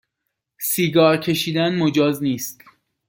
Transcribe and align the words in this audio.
سیگار 0.59 1.17
کشیدن 1.17 1.75
مجاز 1.75 2.23
نیست 2.23 2.61